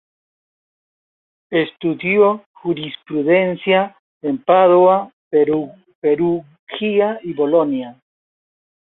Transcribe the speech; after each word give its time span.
Estudió 1.51 2.43
jurisprudencia 2.53 3.95
en 4.23 4.43
Padua, 4.43 5.13
Perugia 5.29 7.19
y 7.21 7.33
Bolonia. 7.33 8.01